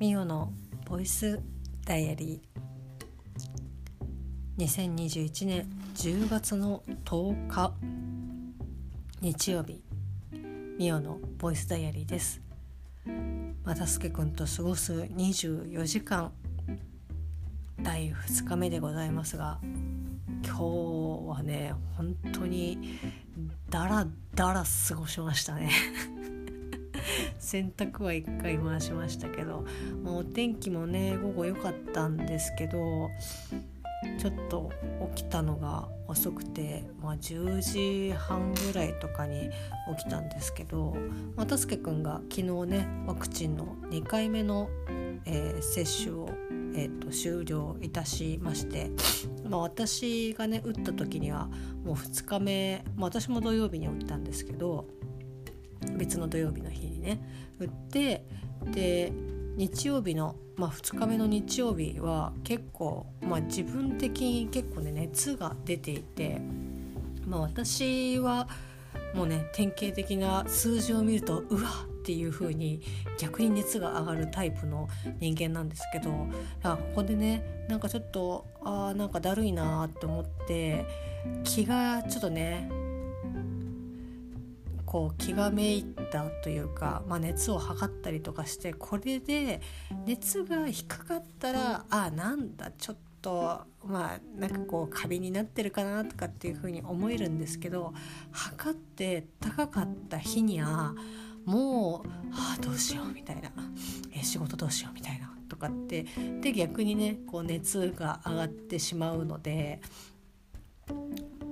[0.00, 0.50] ミオの
[0.86, 1.38] ボイス
[1.84, 4.64] ダイアリー。
[4.64, 7.74] 2021年10月の10日。
[9.20, 9.84] 日曜日。
[10.78, 12.40] ミオのボイスダイアリーです。
[13.62, 16.32] またすけくんと過ごす24時間。
[17.82, 19.58] 第2日目でございますが
[20.42, 22.98] 今日はね本当に
[23.68, 25.70] ダラダラ過ごしましたね。
[27.40, 29.64] 洗濯は1回回しましたけど、
[30.04, 33.10] まあ、お天気もね午後良かったんですけど
[34.18, 34.70] ちょっと
[35.14, 39.50] 起きたのが遅くて、まあ、10時半ぐらいとかに
[39.96, 40.96] 起きたんですけど、
[41.36, 44.68] まあ、たすけくんが昨日ねワクチンの2回目の、
[45.26, 46.30] えー、接種を、
[46.74, 48.90] えーと、と終了いたしまして、
[49.48, 51.48] まあ、私がね打った時には
[51.84, 54.86] もう2日目、まあ、私も土曜日に打ったんですけど
[55.96, 57.20] 別の土曜日の日にね
[57.58, 58.24] 打って
[58.72, 59.12] で
[59.56, 66.40] 日曜日の、まあ、2日目の日曜日は結構、まあ、自分的に結構ね熱が出ていて、
[67.26, 68.48] まあ、私は
[69.14, 72.80] もうね典型的な数字を見るとうわっっていう風に
[73.18, 74.88] 逆に熱が上がるタイプの
[75.20, 80.86] 人間なんですけどここでねなんかちょっとあーなんかだるいなって思って
[81.44, 82.70] 気がちょっとね
[84.90, 89.60] こう気がめいたというか、まあ、熱を測ったりとかしてこれで
[90.04, 97.94] 熱が低かったらあなんだちょっとまあなんかこうカビになってるかなとかっていう風に思えるんですけど
[98.32, 100.96] 測って高かった日には
[101.44, 103.50] もうああどうしようみたいな、
[104.12, 106.04] え仕事どうしようみたいなとかって
[106.40, 109.80] で逆にねこう熱が上がってしまうので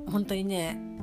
[0.09, 0.98] 本当にね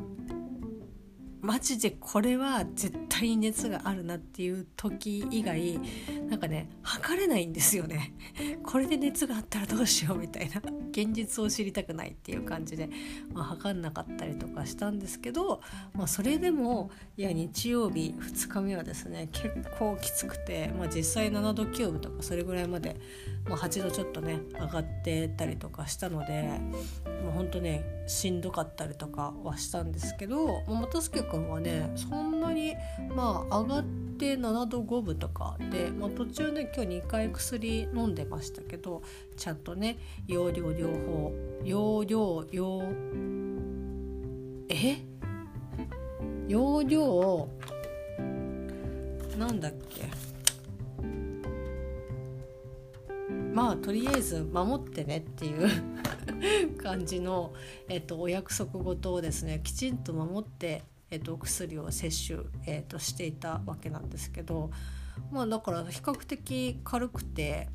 [1.45, 5.79] マジでこれは絶対に熱があるなっていう時以外
[6.29, 8.13] なんかね測れないんですよね。
[8.63, 10.61] これで熱があったらどうしようみたいな。
[10.95, 12.89] 現実を知りたくないっていう感じで、
[13.33, 15.59] まあ、測んなかったりとかしたんですけど、
[15.93, 22.95] まあ、それでもいや日曜日2日目はですね結構きつくて、まあ、実際7度9分とかそれぐらいまで、
[23.45, 26.43] まあ、8度ちょっとね上がってたりとかしたので
[27.23, 32.73] もうほんとねしんどかったりとかはしたんですけど元助君はねそんなに
[33.13, 39.01] まあ上がって7度5分とかで、まあ、途中ね今日2回薬飲んでましたけど
[39.35, 41.33] ちゃんとね容量両方
[41.63, 42.83] 容量用
[44.69, 44.97] え？
[46.47, 47.49] 容量
[49.37, 50.09] なんだっけ？
[53.53, 55.69] まあとりあえず守ってねっていう
[56.81, 57.53] 感じの、
[57.87, 60.83] えっと、お約束事をですねきちんと守って、
[61.15, 64.69] えっと、お薬を摂取、えっと、していたわけなんですけど
[65.31, 67.69] まあだから比較的軽くて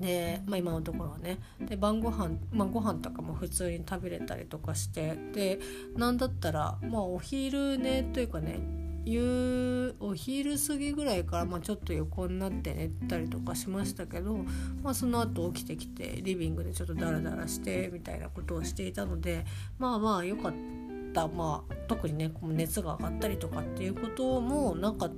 [0.00, 1.38] で、まあ、今のところはね。
[1.60, 5.60] で晩ご飯まあご飯とかも普通に食べれたりとかしてで
[5.96, 8.58] なんだったらまあお昼寝というかね
[9.04, 14.38] 夕お昼過ぎぐらいから、まあ、ちょっと横になって寝たりとかしましたけど、
[14.82, 19.44] まあ、その後起きてきてリビングでちょっとダラダラしてみたいなことをしていたので
[19.78, 20.83] まあまあ良かった、
[21.28, 25.10] まあ、特にね熱が上がったりとかっていうこともなんか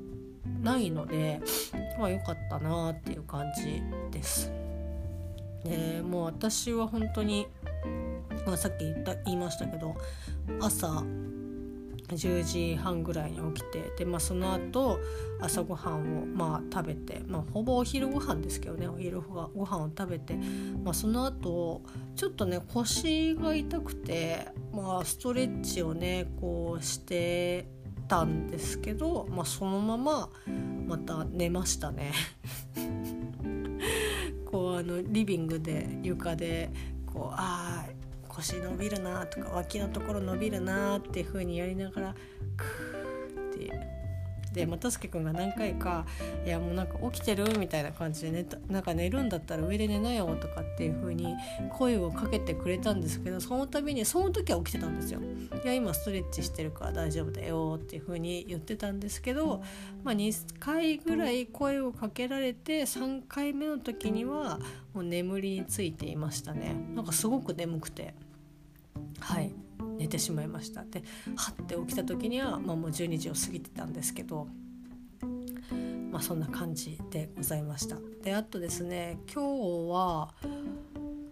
[0.62, 1.40] ないので、
[1.98, 4.50] まあ、良かったなっていう感じです。
[5.64, 7.46] でもう私は本当に、
[8.46, 9.96] まあ、さっき言った言いましたけど
[10.60, 11.02] 朝
[12.08, 14.98] 10時半ぐらいに起きてで、まあ、その後
[15.40, 20.34] 朝ごはんをまあ食べて、まあ、ほぼお昼ご飯ですけどねお昼ご飯を食べて、
[20.84, 21.82] まあ、その後
[22.14, 27.68] ちょっとね腰が痛くて、まあ、ストレッチをねこうして
[28.08, 30.30] たんですけど、まあ、そのまま
[30.86, 32.12] また寝ましたね。
[34.46, 36.70] こうあのリビングで床で
[37.04, 37.95] こうああ
[38.36, 42.14] 腰伸びるなとか脇のところ伸びるなっていう風にやりながら
[42.56, 43.96] クーって
[44.56, 46.06] で又助君が何回か
[46.46, 51.34] 「いやもうなんか起きてる?」みたいな感じで寝たなんか寝るんだったら上で寝なよとかっていう風に
[51.70, 55.20] 声をかけてくれたんですけどその度にその時は起きてたんですよ。
[55.62, 59.62] いや今ストレッチしてるから大丈夫だよっていう風に言ってたんですけど、
[60.02, 64.58] まあ、2回ぐらい声をかけられて3回目の時には
[64.94, 66.74] もう眠りについていましたね。
[66.94, 68.14] なんかすごく眠くて
[69.20, 69.52] はい。
[69.98, 70.84] 寝てしまいました。
[70.84, 71.02] で
[71.36, 74.48] はって起きた時には、まあ、もう12時を過ぎてたんですけど
[76.10, 77.96] まあそんな感じでございました。
[78.22, 79.42] であとですね今
[79.88, 80.34] 日は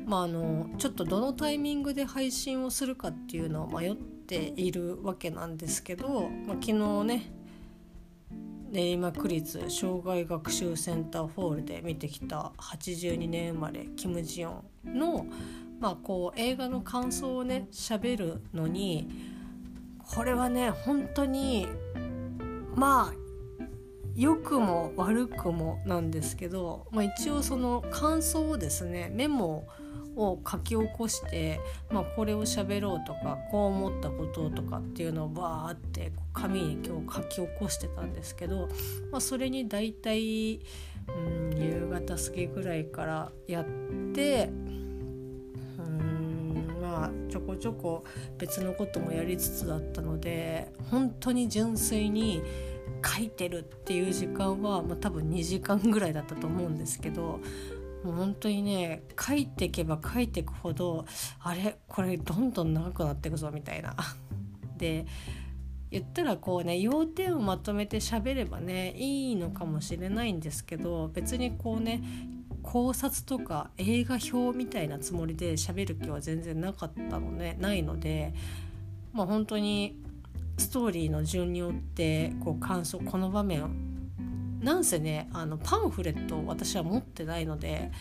[0.05, 7.33] まああのちょっとどのタイミングで配信をするかっていうのを迷っているわけなんですけど、まあ、昨日ね
[8.71, 15.27] 練馬区立障害学習センターホールで見てきた82年生まれキム・ジヨンの、
[15.85, 19.07] まあ、こう映画の感想をね喋るのに
[19.99, 21.69] これはね本当に
[22.75, 23.15] まあ
[24.17, 29.69] 良くも悪くもなんですけど、まあ、一応その感想をですねメモ
[30.17, 31.61] を書き起こして、
[31.91, 38.69] まあ、これを喋ろうとかこう思ったこととかっていうのをバーって紙に今日書き起こしてたんですけど、
[39.13, 40.61] まあ、それに大体、
[41.09, 41.21] う
[41.55, 43.67] ん、夕方過ぎぐらいからやっ
[44.15, 44.49] て
[47.35, 48.05] ちょこちょこ
[48.39, 52.41] 別のこともやりつつだったので本当に純粋に
[53.05, 57.41] 書いてるっていう時間は、まあ、多分2時間ぐらいだったと思うんですけど
[58.05, 61.07] もう本当にね書いていけば書いていくほど
[61.41, 63.97] あれこれどんどん長くなっていくぞみたいな。
[64.77, 65.05] で
[65.91, 72.03] 言ったらこうね要点をまとめて喋ればねいいのかもしれないんですけど別にこうね
[72.65, 77.57] 考察とか映画表みたいなつもりで喋る気は全然なかったのね。
[77.61, 78.35] ないので
[79.13, 80.03] まあ本当に
[80.59, 83.95] ストーリーの順によってこう感想この場面
[84.61, 87.93] なんせねあのパンフレットを私は持ってないので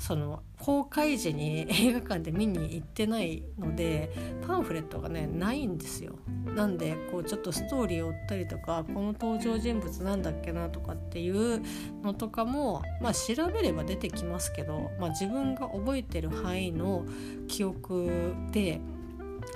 [0.00, 4.10] その公開時に映画館で見に行ってないので
[4.46, 6.14] パンフレットがねないんですよ。
[6.56, 11.62] なんでこうちょっとストーリーを追ったりとかこの登場人物なんだっけなとかっていう
[12.02, 17.04] のとかもまあ調べれば出てきますけど、まあ、自分が覚えてる範囲の
[17.46, 18.80] 記憶で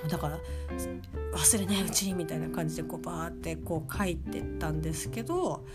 [0.07, 0.39] だから
[1.33, 5.65] 忘れないうちにみたいな感じでこうバーってこう書いてったんですけど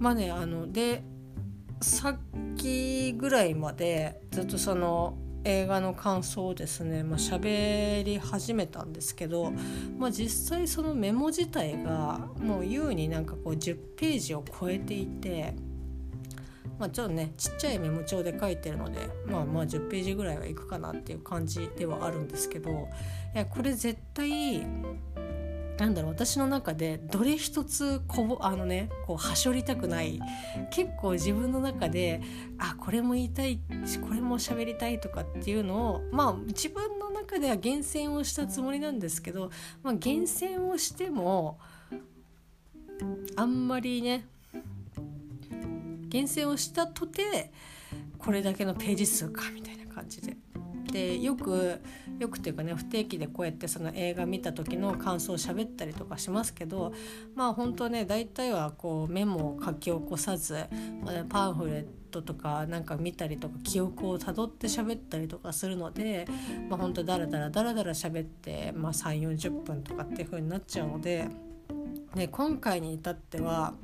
[0.00, 1.04] まあねあので
[1.84, 2.16] さっ
[2.56, 9.52] きぐらいまでずっとその映画の感想をですね、まあ、喋り始めたんですけど、
[9.98, 15.54] まあ、実際そのメモ自体がもう優になんかこう10ページを超えていて。
[16.76, 22.88] まあ、ちょっとねちっちゃいメモ帳で書いてるのでまあまあ10ページぐらいはいくかなっていう感じではあるんですけど
[23.32, 24.66] いやこれ絶対
[25.78, 30.20] なんだろう私の中でどれ一つこぼあのねこうはしょりたくない
[30.70, 32.20] 結構自分の中で
[32.58, 39.50] あこれも言いたいしこれも喋りたいとかっていうのをまあ自分の中では厳選をしたつもりなんですけど、
[39.82, 41.58] まあ、厳選をしても
[43.34, 44.26] あんまりね
[46.08, 47.50] 厳選をしたとて
[48.18, 50.36] これだけのページ数かみたいな感じで。
[50.94, 51.80] でよく
[52.20, 56.92] よくっていうかね不定期でこうやってその映画見た時の感想を喋ったりとかしますけど
[57.34, 60.54] まあ本当ね大体はこうメモを書き起こさず、
[61.04, 66.28] まあ、パンフレットとかなんか見たりとか記憶をたどって喋ったりとかするので、
[66.70, 71.26] まあ、本当ダラダラダラダラ喋って、まあ、3 4 0分とかっていう風になっちゃうので、
[72.14, 73.74] ね、今回に至っては。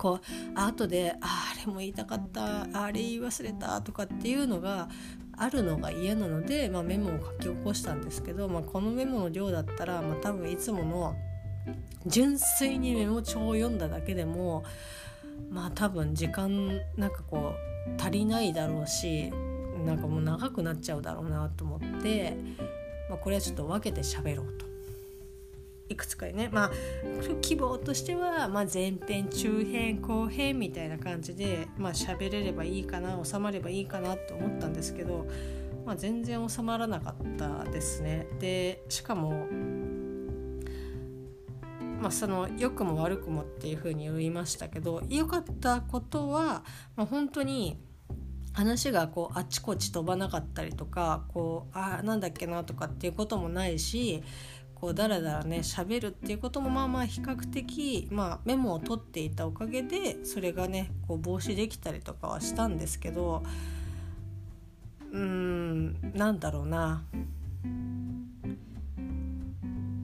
[0.00, 4.88] こう後で「ああれも言いたかったあれ言い忘れた」とかっていうのが
[5.40, 11.16] あるのが嫌なので、まあ、メモを書き起こしたんですけど、まあ、このメモの量だったら、まあ、多分いつもの
[12.06, 14.64] 純粋にメモ帳を読んだだけでも
[15.50, 17.54] まあ多分時間なんかこ
[17.88, 19.30] う足りないだろうし
[19.86, 22.36] なんかもう長くなっちゃうだろうなと思って、
[23.08, 24.69] まあ、これはちょっと分けて喋ろうと。
[25.90, 26.70] いくつかねまあ
[27.42, 35.26] 希望としては、まあ、前編中編後編みたいな感じでまあ喋れればいいかな収まればいいかなと思ったんですけど、
[35.84, 38.26] まあ、全然収まらなかったですね。
[38.38, 39.46] でしかも
[42.00, 46.64] まあ、その良くも悪くもっていうふうに言いましたけど良かったことは、
[46.96, 47.78] まあ、本当に
[48.52, 54.22] 話がこうあっちこっち飛ばなかったりとかこうあなんだっけなとかっていうこともないし
[54.80, 63.42] こうだらだらね喋るっていうこともまあまあ比較的、まあ、メモを取っていたおかげでそれがねこう防止できたりとかはしたんですけど
[65.12, 67.04] うーんなんだろうな。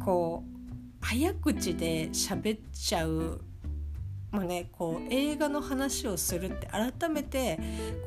[0.05, 3.41] こう早口で喋っちゃう
[4.37, 7.59] まあね、こう映画の話をするって改めて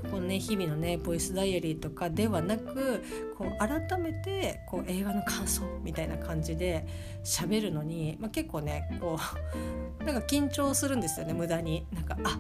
[0.03, 3.03] ここね日々のねボイスダイアリーとかではなく
[3.36, 6.86] こう改めてこう映画の感想みたいな感じで
[7.24, 9.17] 喋るのに、まあ、結構ねこ
[10.00, 12.39] う なんか緊張するんですよね無駄になんかあ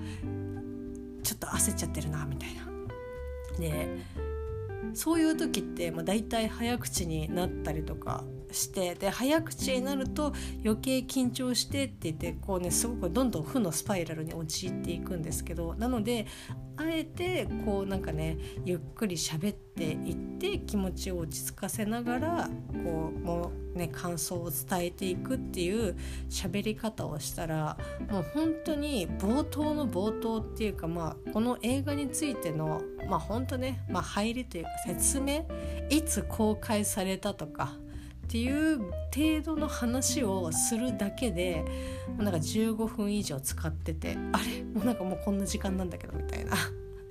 [1.23, 2.69] ちょっと焦っちゃってるなみたいな。
[3.59, 3.87] で
[4.93, 16.25] そういう時って、まあ、大体早口になったりとかしてで早口になると余計緊張してって言ってこうねすごくどんどん負のスパイラルに陥っていくんですけどなので
[16.77, 22.49] あえてこうなんかねゆっくり喋っていって気持ちを落ち着かせながら
[22.85, 25.97] こうもうね感想を伝えていくっていう
[26.29, 27.77] 喋り方をしたら
[28.09, 35.45] もう本当に冒頭の冒頭っていうかまあこの映画についてのまあ本当ね、まあ、入りというか説明
[35.89, 37.73] いつ公開されたとか
[38.29, 38.77] っていう
[39.11, 41.65] 程度の話をするだけで
[42.19, 44.63] なんか15分以上使っててあれ？
[44.65, 46.51] もうなんかもうこんな時間なんだけどみたいな。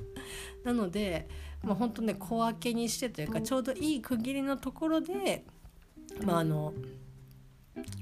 [0.63, 1.29] なので、
[1.65, 5.45] まあ、本当ね小分けにしてというかちょうどいい区切りのところで、
[6.25, 6.73] まあ、あの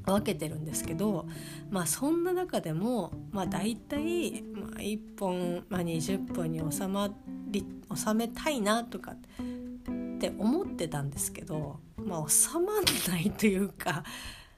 [0.05, 1.27] 分けてるんですけど、
[1.71, 7.11] まあ、そんな中でも、まあ、大体、まあ、1本、まあ、20分に収ま
[7.49, 14.05] り収めたいなとかって思ってたんですけど、まあ、収まんないというか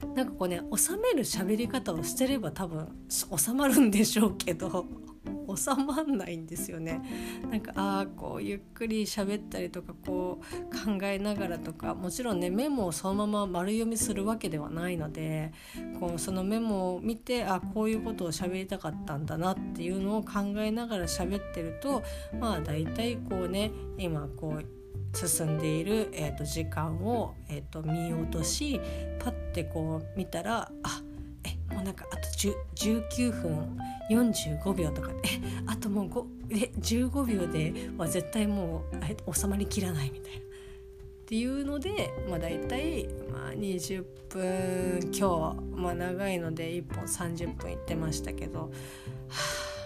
[0.15, 4.87] なんかこうね収める喋り方をしてれば多分収まるんでしょうけど
[5.57, 7.03] 収まんないんですよね。
[7.51, 15.53] なんかああこうゆっくり喋ったりとかこう考えながらとかもちろんねメモをそのまま丸読みするわけではないので
[15.99, 22.03] こうそのメモを見てあこういうことを喋りたかったんだなっていうのを考えながら喋ってると
[22.39, 24.78] まあ大体こうね今こう
[25.15, 28.81] 進んでいる、えーと、時間を、えーと、見ようとし
[29.19, 31.03] パッてこう見たらあ
[31.45, 32.29] えもうなんかあと
[32.77, 33.79] 19分
[34.11, 38.85] 45秒とかえあともう5え15秒では絶対も
[39.29, 40.39] う収まりきらないみたいな。
[40.39, 48.69] っていうので、まあ、大体、まあ、20分今日、まあ、長いので1本30分いってましたけど、は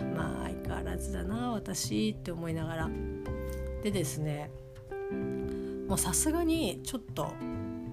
[0.01, 2.91] あ、まあ相変わらずだな私って思いながら
[3.83, 4.53] でですね
[5.89, 7.33] もうさすがにちょっと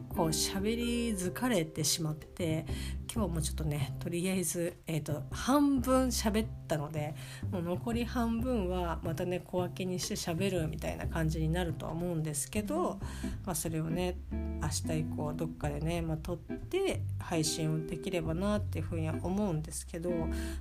[0.10, 2.66] こう喋り疲れてしまって
[3.14, 7.16] 今日もちょっとねとりあえず、えーと、半分喋ったので
[7.52, 13.00] もう残り半分はまたね小分けにして喋るみたいな感じになるとは思うんですけど、
[13.46, 20.12] まあ、それをね明日以降どっかでね、まあ、撮って配信をできればなっていうふうには思うんですけど、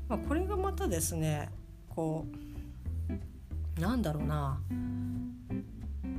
[0.08, 1.50] まあ、これがまたですね
[1.88, 2.26] こ
[3.76, 4.60] うなんだろうな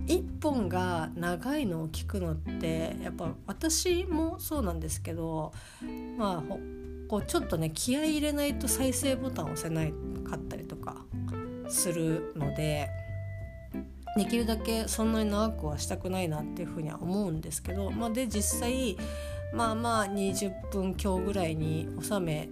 [0.09, 5.53] 1本が長いのを聞くのってやっぱ私もそうなんですけど
[6.17, 6.53] まあ
[7.07, 9.93] こうちょっとね気合い入れないと再生ボタンを押せない
[10.27, 10.97] かったりとか
[11.69, 12.89] するので
[14.17, 18.97] できるだけそんなに長くはしたくないなっていうふうには思うんですけど、まあ、で実際
[19.53, 22.49] まあまあ20分強ぐらいに収め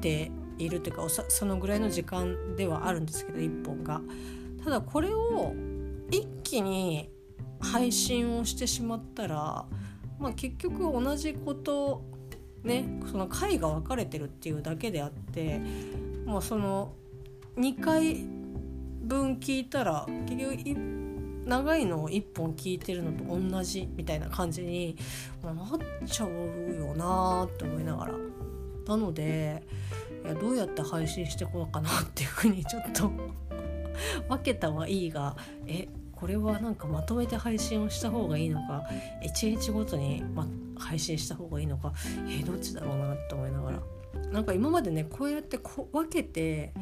[0.00, 4.00] ているというかそのぐらいの時間ではあるんですけど1本が。
[4.64, 5.52] ただこれを
[6.12, 7.10] 一気に
[7.58, 9.64] 配信をしてしまったら、
[10.18, 12.04] まあ、結局同じこと
[12.62, 15.60] ねその回が分かれてるっていうだけであって
[16.26, 16.94] もうその
[17.56, 18.24] 2回
[19.02, 20.92] 分聞いたら結局
[21.44, 24.96] 長いのを1本聞いてるのと同じみたいな感じに
[25.42, 25.56] なっ
[26.06, 26.30] ちゃう
[26.74, 28.14] よなって思いながら。
[28.86, 29.62] なので
[30.24, 33.10] いやどうやって配信してこようかなっていうふうにちょっと
[34.28, 35.88] 分けたはいいがえ
[36.22, 38.84] これはなんかまとめて配信をした方がいいのか
[39.24, 40.46] 1日ごとに、ま、
[40.78, 41.92] 配信した方がいいのか
[42.28, 43.82] えー、どっちだろうなって思いながら。
[44.30, 46.72] なんか今までねこうやってこ分けて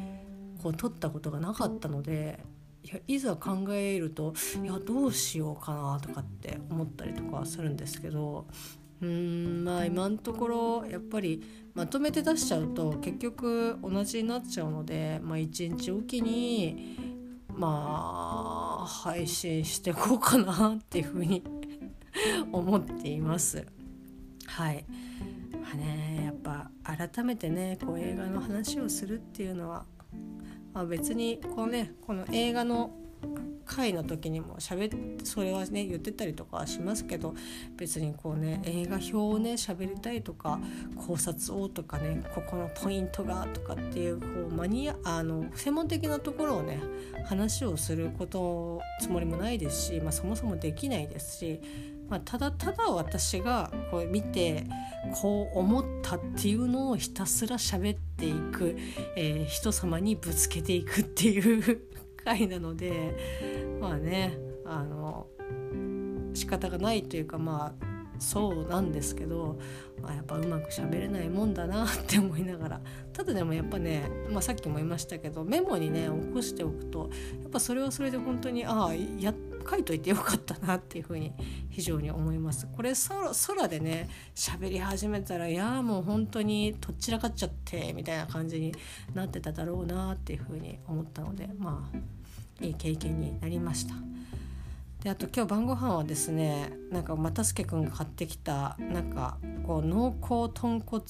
[0.61, 2.39] こう撮ったことがなかったので
[2.83, 8.45] いやいざ考えるといやどうしようかなとかって思ったりとかするんですけど
[9.01, 11.41] うーんまあ今のところやっぱり
[11.73, 17.11] まとめて出しちゃうと結局同じになっちゃうので、まあ、1日おきに
[17.47, 21.43] まあ配信していこうかなっていうふうに
[22.51, 23.65] 思っています。
[24.45, 24.85] はい、
[25.61, 29.85] まあね、やっぱ改めてねこう映画の話をするっていうのは、
[30.73, 32.91] まあ、別にこうねこの映画の
[33.65, 37.33] 回の時にも喋ってそれはね言ってたりとかはしますけど
[37.77, 40.59] 別にこうね映画表をね喋りたいとか
[40.95, 46.81] 考察をとかねここのポイントがとかっていうこうマニアあの専門的なところをね
[47.25, 51.61] 話をすることつもりもないですし、まあ、そもそもできないですし
[52.09, 54.65] まあ、ただただ私がこう見て
[55.13, 58.75] こう思ったっていうのをひたすら喋っていく、
[59.15, 61.81] えー、人様にぶつけていくっていう
[62.23, 63.15] 回なので
[63.79, 65.27] まあねあの
[66.33, 67.90] 仕方がないというかまあ
[68.21, 69.59] そうなんですけど、
[70.01, 77.09] まあ、やっぱうまく喋れないもんだなって思いながらただでもやっぱね、まあ、さっきも言いましたけどメモにね起こしておくと
[77.41, 79.33] やっぱそれはそれで本当にああや
[79.69, 81.33] 書いといてよかったなっていうふうに
[81.69, 88.73] 非常に思いますこれ空でね喋り始めたらいやもう本当にとっちらかっちゃってみたいな感じに
[89.13, 93.95] なってただろうなっていうふうに思ったのでまあいい経験になりました。
[95.03, 101.03] であと今日晩ご飯はですねなんか又助君が買ってきたなんかこう濃厚豚骨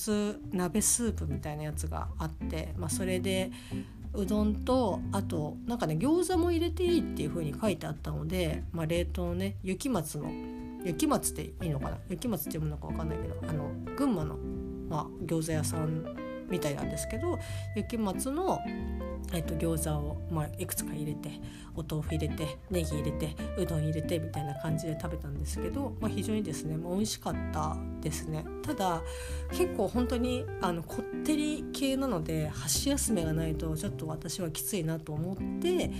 [0.53, 3.51] 鍋スープみたいなやつがあって、まあ、それで
[4.13, 10.31] うどんとあとなんかね餃子も入れていいっていう風に書いてあったので、まあ、冷凍のね雪松の
[10.86, 11.98] 雪松っていいのかな？
[12.10, 14.38] 雪松って読むのか分かんないけどあの群馬の、
[14.89, 16.05] まあ、餃子屋さん
[16.50, 17.39] みたいなんですけど
[17.75, 18.60] 雪松の
[19.34, 21.32] えっと、餃子を、まあ、いくつか入れて
[21.75, 28.46] お豆腐入れてネギ入れてうどん入れてみたいな感じで食べたんですけど、まあ、非常にですね、まあ、美味しかったですね。
[28.63, 29.01] ただ
[29.51, 35.92] 結構本当にあのこってり系なので箸休めがないとちょっと私はきついなと思って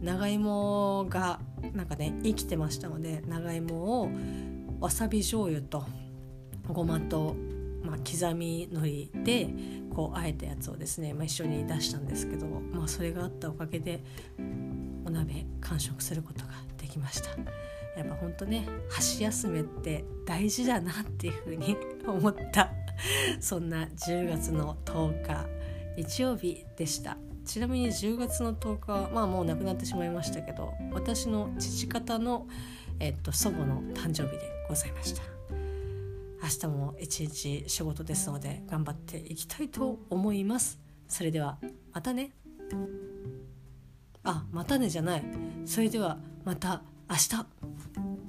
[0.00, 1.40] 長芋が
[1.74, 4.10] なんかね生きてましたので長芋を
[4.80, 5.84] わさび醤油と
[6.66, 7.36] ごまと
[7.82, 9.48] まあ、刻み海苔で
[10.00, 14.02] こうあえたやつをですね、まあ、一緒に出したんですけど、まあ、それがあったおかげで
[15.04, 17.28] お鍋完食することができました。
[17.98, 21.76] やっぱほんとね箸休めって大事だなっていうふうに
[22.08, 22.72] 思った。
[23.40, 25.46] そんな10月の10日
[25.98, 27.18] 日曜日でした。
[27.44, 32.46] ちなみに10月の10日はまあもう亡くなってしまいましたけど私の父方の、
[33.00, 35.39] えっと、祖母の誕生日でございました。
[36.50, 40.78] 日も一日仕事ですので頑張っていきたいと思います。
[41.08, 41.58] それでは
[41.92, 42.32] またね。
[44.22, 45.24] あまたねじゃない。
[45.64, 48.19] それではまた明日。